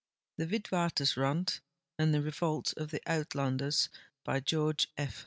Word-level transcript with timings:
11 0.39 0.49
THE 0.49 0.57
WITWATERSRAND 0.67 1.59
AND 1.99 2.11
THE 2.11 2.23
REVOLT 2.23 2.73
OF 2.75 2.89
THE 2.89 3.01
UITLANDERS* 3.07 3.89
By 4.23 4.39
George 4.39 4.87
F. 4.97 5.19